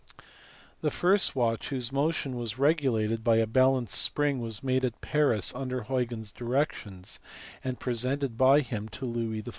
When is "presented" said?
7.79-8.35